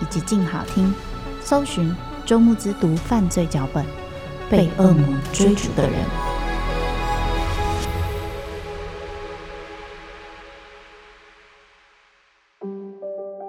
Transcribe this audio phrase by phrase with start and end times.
[0.00, 0.94] 以及静好听，
[1.40, 1.94] 搜寻。
[2.26, 3.82] 周慕之读犯罪脚本，
[4.50, 5.92] 被恶魔追逐的人。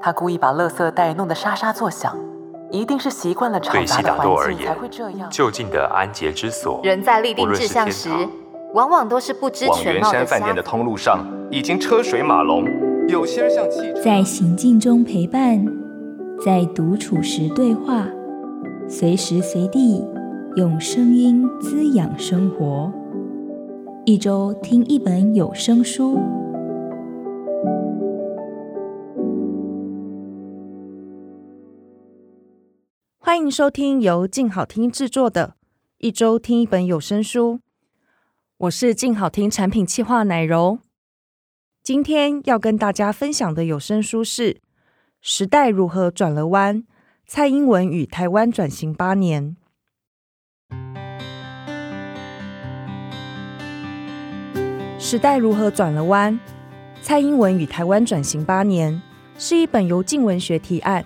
[0.01, 2.17] 他故意把垃圾袋弄得沙沙作响，
[2.71, 5.29] 一定是习惯了吵杂的环境才会这样。
[5.29, 8.09] 就近的安洁之所，人在立定志向时，
[8.73, 10.07] 往往都是不知全貌的。
[10.07, 12.63] 往圆山饭店的通路上，已经车水马龙。
[13.09, 15.65] 有些人像汽车，在行进中陪伴，
[16.43, 18.07] 在独处时对话。
[18.87, 20.01] 随时随地
[20.55, 22.91] 用声音滋养生活，
[24.05, 26.17] 一周听一本有声书。
[33.17, 35.47] 欢迎收听由静好听制作的
[35.97, 37.55] 《一周听一本有声书》，
[38.57, 40.79] 我是静好听产品企划奶柔。
[41.83, 44.53] 今天要跟大家分享的有声书是
[45.21, 46.77] 《时代如何转了弯》。
[47.27, 49.55] 蔡英文与台湾转型八年，
[54.97, 56.39] 时代如何转了弯？
[57.01, 58.99] 蔡英文与台湾转型八年
[59.37, 61.05] 是一本由镜文学提案，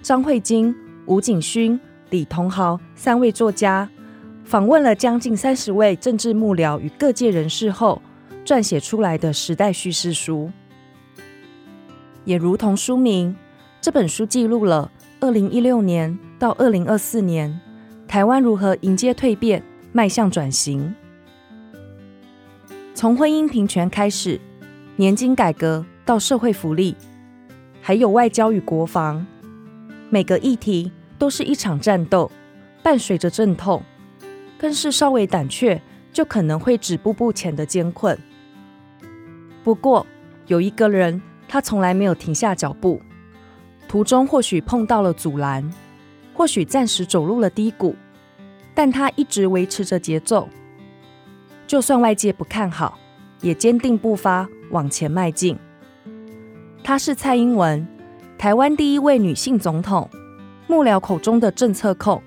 [0.00, 0.74] 张慧晶、
[1.06, 1.78] 吴景勋、
[2.10, 3.90] 李同豪三位作家
[4.44, 8.00] 访问了将近三十位政治幕僚与各界人士后，
[8.44, 10.50] 撰写出来的时代叙事书。
[12.24, 13.36] 也如同书名，
[13.88, 14.92] 这本书记录了。
[15.18, 17.58] 二零一六年到二零二四年，
[18.06, 19.62] 台湾如何迎接蜕变，
[19.92, 20.94] 迈向转型？
[22.94, 24.38] 从婚姻平权开始，
[24.96, 26.94] 年金改革到社会福利，
[27.80, 29.26] 还有外交与国防，
[30.10, 32.30] 每个议题都是一场战斗，
[32.82, 33.82] 伴随着阵痛，
[34.58, 35.80] 更是稍微胆怯
[36.12, 38.18] 就可能会止步不前的艰困。
[39.64, 40.06] 不过，
[40.46, 43.00] 有一个人，他从来没有停下脚步。
[43.88, 45.68] 途中或许碰到了阻拦，
[46.34, 47.96] 或许暂时走入了低谷，
[48.74, 50.46] 但他一直维持着节奏，
[51.66, 52.98] 就算外界不看好，
[53.40, 55.58] 也坚定步伐往前迈进。
[56.84, 57.86] 她是蔡英文，
[58.36, 60.08] 台湾第一位女性总统，
[60.66, 62.22] 幕僚口中的政策控。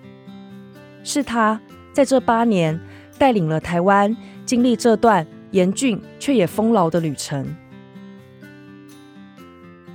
[1.03, 1.61] 是她
[1.93, 2.79] 在这八年
[3.17, 7.55] 带领了台湾经历这段严峻却也丰饶的旅程。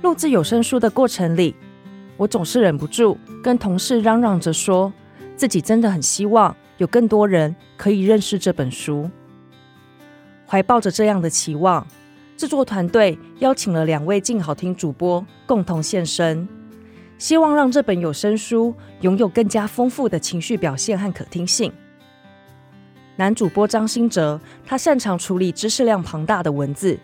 [0.07, 1.53] 录制有声书的过程里，
[2.15, 4.93] 我总是忍不住跟同事嚷嚷着说，
[5.35, 9.09] 自己真的很希望有更多人可以认识这本书。
[10.47, 11.85] 怀抱着这样的期望，
[12.37, 16.47] 制作团队邀请了两位静好听主播共同现身，
[17.17, 21.69] 希望让这本有声书拥有更加丰富的情绪表现和可听性。
[23.17, 26.97] 男主播张新哲，他擅长处理知识量庞大的文字，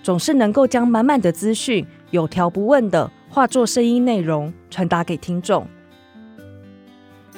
[0.00, 1.84] 总是能够将满满的资讯。
[2.10, 5.66] 有条不紊的化作声音内容传达给听众。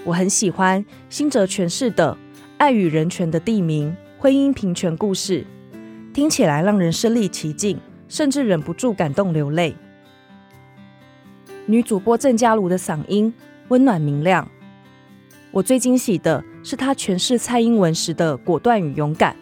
[0.05, 2.17] 我很喜欢新哲诠释的
[2.57, 5.47] 爱与人权的地名婚姻平权故事，
[6.13, 7.79] 听起来让人身临其境，
[8.09, 9.75] 甚至忍不住感动流泪。
[11.67, 13.33] 女主播郑嘉如的嗓音
[13.69, 14.49] 温暖明亮。
[15.51, 19.35] 我最惊喜的是她诠释蔡英文时的果断与勇敢，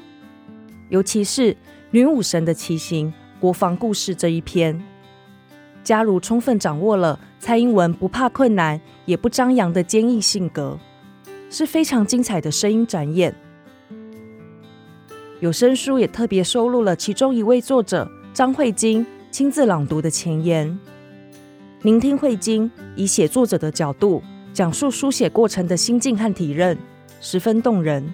[0.88, 1.56] 尤其是
[1.90, 4.80] 女武神的骑行国防故事这一篇。
[5.86, 10.76] 嘉如充分掌握了蔡英文不怕困难也不张扬的坚毅性格，
[11.48, 13.32] 是非常精彩的声音展演。
[15.38, 20.76] 有声书也特别收录了其中一位作者张慧晶亲自朗读的前言，
[21.82, 24.20] 聆听慧晶以写作者的角度
[24.52, 26.76] 讲述书写过程的心境和体认，
[27.20, 28.12] 十分动人。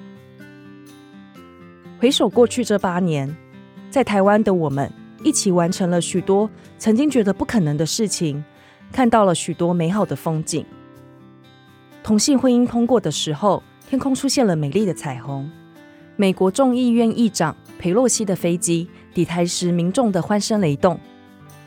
[1.98, 3.34] 回首过去这八年，
[3.90, 4.92] 在台湾的我们。
[5.24, 8.42] 一起完成了许多曾经觉得不可能的事情，
[8.90, 10.64] 看到了许多美好的风景。
[12.02, 15.50] 同性婚姻通过的时候，天空出现了美丽的彩虹。
[16.16, 20.98] 美国众议院议长裴洛西的飞机抵台时，民众的欢声雷动，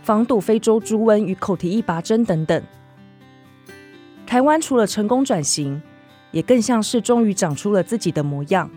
[0.04, 2.62] 防堵非洲猪瘟与口蹄疫拔针等等。
[4.28, 5.82] 台湾除了成功转型，
[6.32, 8.70] 也更像是终于长出了自己的模样，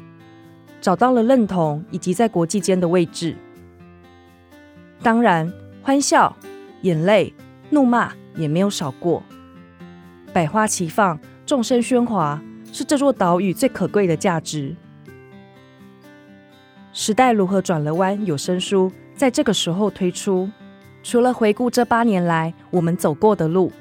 [0.81, 3.37] 找到了认同以及在国际间的位置。
[5.03, 5.53] 当然，
[5.83, 6.37] 欢笑、
[6.83, 7.33] 眼泪、
[7.71, 9.23] 怒骂也没有少过。
[10.33, 12.43] 百花齐放，众声喧哗，
[12.73, 14.77] 是这座岛屿最可贵的价值。
[16.93, 18.25] 时代如何转了弯？
[18.27, 20.51] 有声书在这个时候推出，
[21.03, 23.73] 除了回顾这八年来我们走过的路，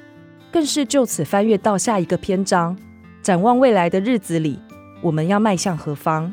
[0.52, 2.78] 更是就此翻阅到下一个篇章，
[3.20, 4.60] 展望未来的日子里，
[5.02, 6.32] 我们要迈向何方？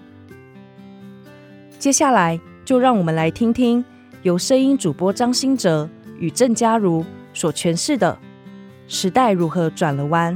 [1.79, 3.83] 接下来就让我们来听听
[4.25, 5.87] 由声音主播张新哲
[6.17, 8.17] 与郑嘉如所诠释的。
[8.87, 10.35] 时代如何转了弯？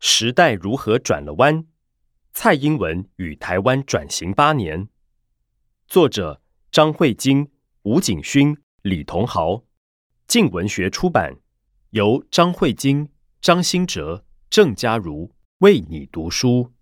[0.00, 1.66] 时代如何转了弯？
[2.32, 4.88] 蔡英文与台湾转型八年，
[5.86, 6.40] 作者
[6.72, 7.50] 张慧晶、
[7.82, 9.64] 吴景勋、李同豪，
[10.26, 11.36] 静文学出版，
[11.94, 13.08] 由张慧晶、
[13.40, 16.72] 张新哲、郑嘉如为你读书。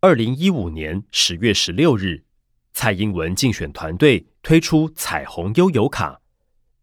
[0.00, 2.24] 二零一五年十月十六日，
[2.72, 6.20] 蔡英文竞选团队推出彩虹悠游卡，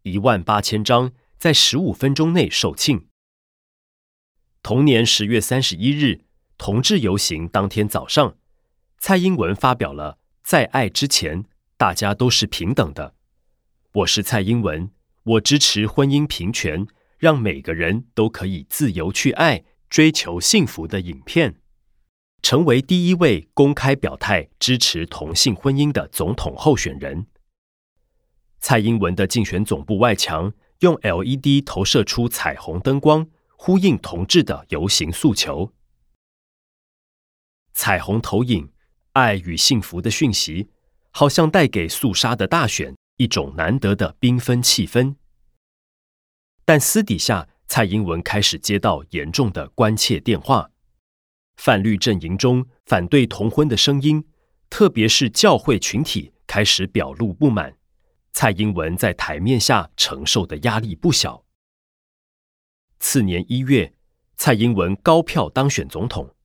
[0.01, 3.07] 一万八千张，在十五分钟内售罄。
[4.61, 6.25] 同年十月三十一日，
[6.57, 8.37] 同志游行当天早上，
[8.97, 11.45] 蔡英文发表了“在爱之前，
[11.77, 13.15] 大家都是平等的。
[13.93, 14.91] 我是蔡英文，
[15.25, 16.85] 我支持婚姻平权，
[17.17, 21.59] 让每个人都可以自由去爱，追求幸福”的影片。
[22.43, 27.25] 成为第一位公开表态支持同性婚姻的总统候选人。
[28.59, 35.73] 蔡英文的竞选总部外墙用 LED 投射出彩虹灯光，呼应同志的游行诉求。
[37.73, 38.71] 彩虹投影
[39.13, 40.69] 爱与幸福的讯息，
[41.09, 45.15] 好像带给肃杀的大选一种难得的缤纷气氛。
[46.63, 50.71] 但私底下，蔡英文开始接到严重的关切电话。
[51.55, 54.25] 泛绿阵营中反对同婚的声音，
[54.69, 57.77] 特别是教会群体开始表露不满。
[58.33, 61.45] 蔡英文在台面下承受的压力不小。
[62.99, 63.93] 次年一月，
[64.35, 66.35] 蔡英文高票当选总统，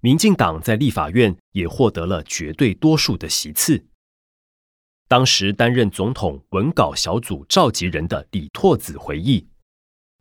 [0.00, 3.86] 民进党在立法院也获得了绝对多数的席次。
[5.12, 9.46] 当时担任总统文稿小组召集人的李拓子回忆，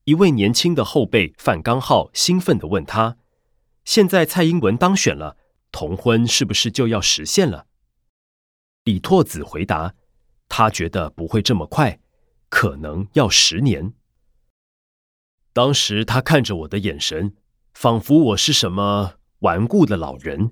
[0.04, 3.16] 一位年轻的后辈范刚浩兴奋地问他。
[3.86, 5.38] 现在蔡英文当选了，
[5.72, 7.68] 同婚是不是就要实现了？
[8.84, 9.96] 李拓子回答
[10.50, 11.98] ：“他觉得不会这么快，
[12.50, 13.94] 可能要十年。”
[15.54, 17.34] 当时他看着我的眼神，
[17.74, 20.52] 仿佛我是什么顽固的老人。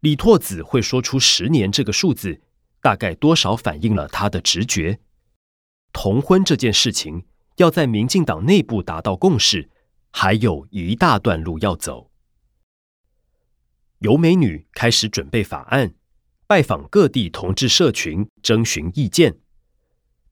[0.00, 2.40] 李拓子会说出十年这个数字，
[2.80, 4.98] 大概多少反映了他的直觉。
[5.92, 7.24] 同婚这件事情
[7.56, 9.70] 要在民进党内部达到共识。
[10.12, 12.10] 还有一大段路要走。
[14.00, 15.94] 游美女开始准备法案，
[16.48, 19.38] 拜访各地同志社群，征询意见。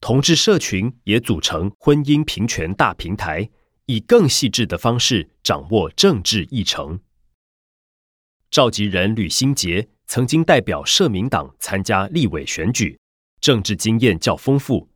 [0.00, 3.48] 同志社群也组成婚姻平权大平台，
[3.86, 6.98] 以更细致的方式掌握政治议程。
[8.50, 12.98] 召集人吕新杰曾经代表社民党参加立委选举，
[13.40, 14.88] 政治经验较丰富。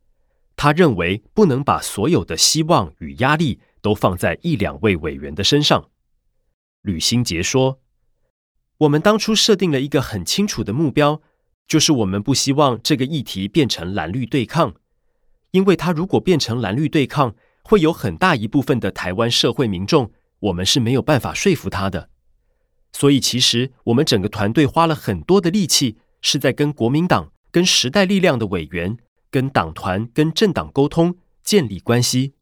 [0.55, 3.59] 他认为不能把所有的希望与压力。
[3.83, 5.89] 都放在一两位委员的身上。
[6.83, 7.81] 吕新杰说
[8.79, 11.21] ：“我们当初设定了一个很清楚的目标，
[11.67, 14.75] 就是我们不希望这个议题变成蓝绿对抗，
[15.51, 22.09] 因为它如果变成蓝绿对抗，会有很大一部分的台湾社会民众，我们是没有办法说服他的。
[22.93, 28.97] 所以，其实我们整个团队花了很多的力气，是在跟国民党、跟时代力量的委员、
[29.29, 32.33] 跟党团、跟政党沟通，建立关系。”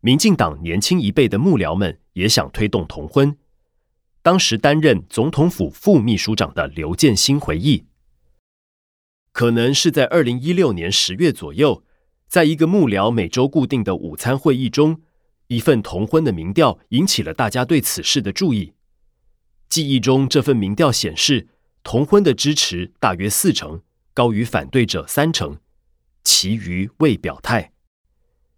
[0.00, 3.38] 民进党年轻一辈的幕僚们也想推动同婚。
[4.20, 7.86] 当时担任总统府副秘书长的刘建兴回忆，
[9.32, 11.82] 可能是在二零一六年十月左右，
[12.28, 15.00] 在一个幕僚每周固定的午餐会议中，
[15.48, 18.72] 一份同婚的民调引起了大家对此事的注意。
[19.68, 21.48] 记忆中，这份民调显示，
[21.82, 23.82] 同婚的支持大约四成，
[24.12, 25.58] 高于反对者三成，
[26.22, 27.72] 其余未表态。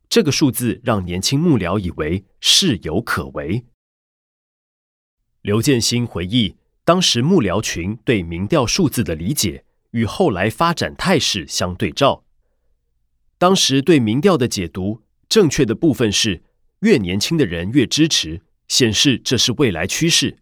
[0.09, 3.65] 这个数字让年轻幕僚以为事有可为。
[5.43, 12.25] 刘建新回忆，当时幕僚群对民调数字的理解与后来发展态势相对照。
[13.39, 16.43] 当时对民调的解读，正确的部分是
[16.81, 20.39] 越年轻的人越支持，显示这是未来趋势。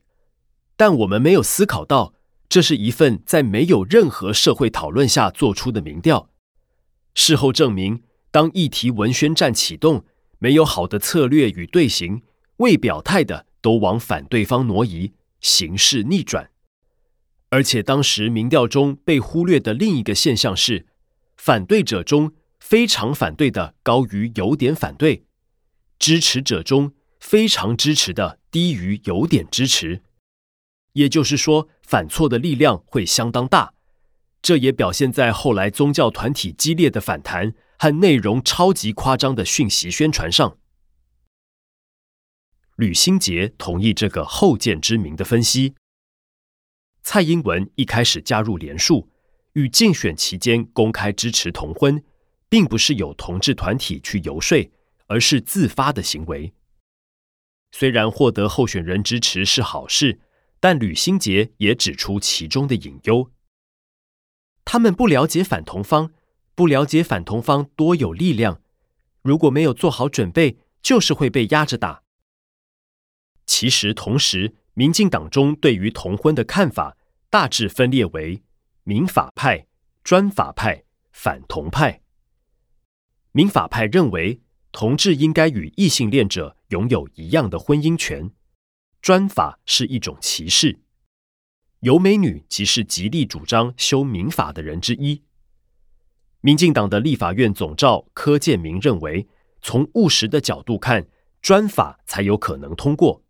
[0.77, 2.15] 但我们没有思考到，
[2.49, 6.31] 这是一份在没有任何社会讨论下做出的民调。
[7.15, 10.05] 事后证明，当议题文宣战启动，
[10.39, 12.23] 没有好的策略与队形，
[12.57, 16.51] 未表态的都往反对方挪移，形势逆转。
[17.51, 20.87] 而且当时民调中被忽略的另一个现象是，
[21.37, 25.25] 反对者中非常反对的高于有点反对，
[25.99, 30.03] 支持者中非常支持的低于有点支持。
[30.93, 33.75] 也就是说，反错的力量会相当大。
[34.41, 40.59] 这也表现在后来宗教团体激烈的反弹和内容超级夸张的讯息宣传上。
[42.77, 45.75] 吕新杰同意这个后见之明的分析。
[47.03, 49.09] 蔡英文一开始加入连署，
[49.55, 52.03] 与竞选期间公开支持同婚，
[52.49, 54.71] 并不是有同志团体去游说，
[55.15, 56.53] 而是自发的行为。
[57.71, 60.19] 虽然获得候选人支持是好事，
[60.59, 63.31] 但吕新杰也指出其中的隐忧。
[64.65, 66.13] 他们不了解反同方，
[66.57, 68.61] 不了解反同方多有力量。
[69.23, 72.03] 如果没有做好准备，就是会被压着打。
[73.47, 76.97] 其实，同时，民进党中对于同婚的看法
[77.31, 78.43] 大致分裂为
[78.83, 79.69] 民法派、
[80.03, 82.03] 专法派、反同派。
[83.31, 84.41] 民法派认为，
[84.75, 88.33] 同志应该与异性恋者拥有一样的婚姻权。
[89.01, 90.81] 专法是一种歧视。
[91.79, 95.23] 尤美女即是极力主张修民法的人之一。
[96.41, 99.29] 民进党的立法院总召柯建铭认为，
[99.63, 101.07] 从务实的角度看，
[101.41, 103.23] 专法才有可能通过。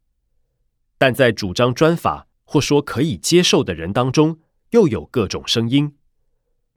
[0.96, 4.38] 但在主张专法或说可以接受的人当中，
[4.70, 5.94] 又有各种声音。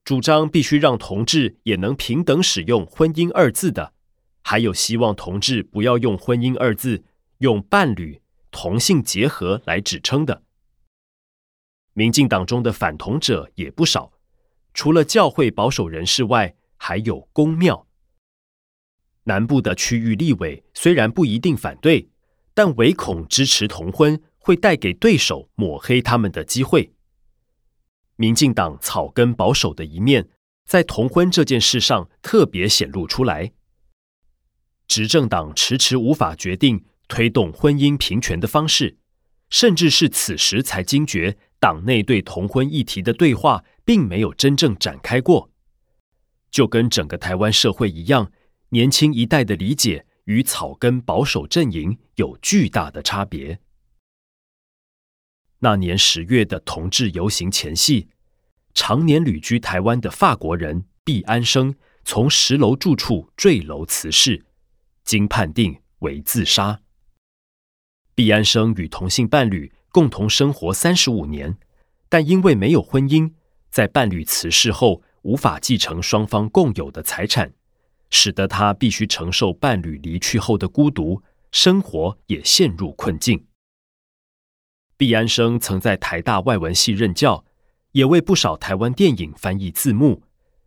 [0.04, 3.94] 主张必须让同志也能平等使用“婚姻”二字的，
[4.50, 7.04] 还有希望同志不要用“婚姻”二字，
[7.40, 10.42] 用伴侣、同性结合来指称的。
[11.92, 14.14] 民进党中的反同者也不少，
[14.74, 17.88] 除了教会保守人士外，还有公庙。
[19.26, 22.10] 南部的区域立委虽然不一定反对，
[22.54, 26.94] 但唯恐支持同婚会带给对手抹黑他们的机会。
[28.16, 30.30] 民进党草根保守的一面，
[30.66, 33.52] 在同婚这件事上特别显露出来。
[34.88, 38.98] 执政党迟迟无法决定推动婚姻平权的方式，
[39.50, 41.38] 甚至是此时才惊觉。
[41.60, 45.50] 党内对同婚议题的对话并没有真正展开过，
[46.52, 48.32] 就跟整个台湾社会一样，
[48.70, 53.60] 年轻一代的理解与草根保守阵营有巨大的差别。
[55.60, 58.08] 那年十月的同志游行前夕，
[58.76, 61.74] 常年旅居台湾的法国人毕安生
[62.06, 64.46] 从十楼住处坠楼辞世，
[65.08, 66.80] 经判定为自杀。
[68.14, 69.74] 毕安生与同性伴侣。
[69.90, 71.58] 共同生活三十五年，
[72.08, 73.32] 但因为没有婚姻，
[73.72, 77.52] 在伴侣辞世后无法继承双方共有的财产，
[78.12, 83.48] 使得他必须承受伴侣离去后的孤独，生活也陷入困境。
[84.98, 87.44] 毕安生曾在台大外文系任教，
[87.94, 90.22] 也为不少台湾电影翻译字幕，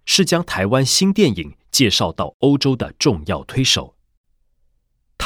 [0.07, 3.95] 是将台湾新电影介绍到欧洲的重要推手。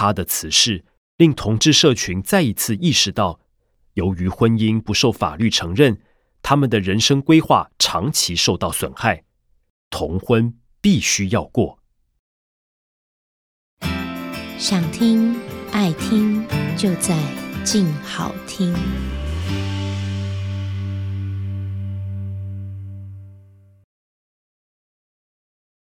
[0.04, 0.84] 他的此事
[1.16, 3.40] 令同志社群再一次意识到。
[3.94, 6.00] 由于婚姻不受法律承认，
[6.42, 9.24] 他们的人生规划长期受到损害，
[9.88, 11.78] 同婚必须要过。
[14.58, 15.34] 想听
[15.72, 16.44] 爱听，
[16.76, 17.16] 就在
[17.64, 18.74] 静好听。